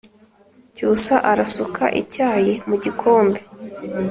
cyusa 0.75 1.15
arasuka 1.31 1.83
icyayi 2.01 2.53
mu 2.67 2.75
gikombe 2.83 3.39